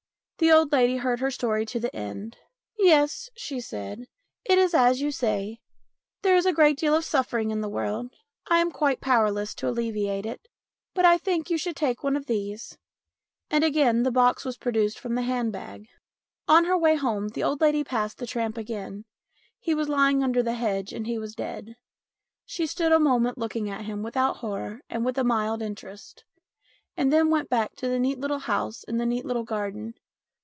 The 0.43 0.51
old 0.51 0.71
lady 0.71 0.97
heard 0.97 1.19
her 1.19 1.29
story 1.29 1.67
to 1.67 1.79
the 1.79 1.95
end." 1.95 2.35
Yes," 2.79 3.29
she 3.37 3.59
said," 3.59 4.07
it 4.49 4.57
is 4.57 4.73
as 4.73 4.99
you 4.99 5.11
say. 5.11 5.59
There 6.23 6.35
is 6.35 6.47
a 6.47 6.51
great 6.51 6.79
deal 6.79 6.95
of 6.95 7.05
suffering 7.05 7.51
in 7.51 7.61
the 7.61 7.69
world. 7.69 8.15
I 8.49 8.57
am 8.57 8.71
quite 8.71 9.01
powerless 9.01 9.53
to 9.53 9.69
alleviate 9.69 10.25
it. 10.25 10.47
But 10.95 11.05
I 11.05 11.19
think 11.19 11.51
you 11.51 11.59
should 11.59 11.75
take 11.75 12.01
one 12.03 12.15
of 12.15 12.25
these," 12.25 12.75
and 13.51 13.63
again 13.63 14.01
the 14.01 14.09
box 14.09 14.43
was 14.43 14.57
produced 14.57 14.97
from 14.97 15.13
the 15.13 15.21
hand 15.21 15.51
bag. 15.51 15.87
218 16.47 16.47
STORIES 16.47 16.47
IN 16.47 16.47
GREY 16.47 16.55
On 16.55 16.63
her 16.65 16.77
way 16.81 16.95
home 17.19 17.27
the 17.35 17.43
old 17.43 17.61
lady 17.61 17.83
passed 17.83 18.17
the 18.17 18.25
tramp 18.25 18.57
again. 18.57 19.05
He 19.59 19.75
was 19.75 19.89
lying 19.89 20.23
under 20.23 20.41
the 20.41 20.55
hedge 20.55 20.91
and 20.91 21.05
he 21.05 21.19
was 21.19 21.35
dead. 21.35 21.75
She 22.47 22.65
stood 22.65 22.91
a 22.91 22.99
moment 22.99 23.37
looking 23.37 23.69
at 23.69 23.85
him 23.85 24.01
without 24.01 24.37
horror 24.37 24.81
and 24.89 25.05
with 25.05 25.19
a 25.19 25.23
mild 25.23 25.61
interest, 25.61 26.23
and 26.97 27.13
then 27.13 27.29
went 27.29 27.47
back 27.47 27.75
to 27.75 27.87
the 27.87 27.99
neat 27.99 28.19
little 28.19 28.39
house 28.39 28.83
in 28.83 28.97
the 28.97 29.05
neat 29.05 29.25
little 29.25 29.43
garden. 29.43 29.93